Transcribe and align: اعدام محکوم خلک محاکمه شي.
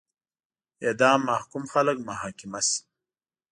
اعدام 0.85 1.19
محکوم 1.29 1.63
خلک 1.73 1.97
محاکمه 2.07 2.59
شي. 2.67 2.79